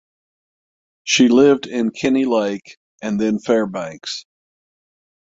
[1.03, 4.25] She lived in Kenny Lake and then Fairbanks.